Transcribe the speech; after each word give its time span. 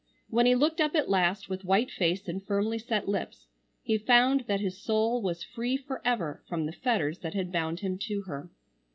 When 0.31 0.47
he 0.47 0.55
looked 0.55 0.81
up 0.81 0.95
at 0.95 1.11
last 1.11 1.47
with 1.47 1.63
white 1.63 1.91
face 1.91 2.27
and 2.27 2.41
firmly 2.43 2.79
set 2.79 3.07
lips, 3.07 3.45
he 3.83 3.99
found 3.99 4.45
that 4.47 4.59
his 4.59 4.75
soul 4.81 5.21
was 5.21 5.43
free 5.43 5.77
forever 5.77 6.41
from 6.47 6.65
the 6.65 6.71
fetters 6.73 7.19
that 7.19 7.35
had 7.35 7.51
bound 7.51 7.81
him 7.81 7.99
to 8.07 8.23
her. 8.23 8.49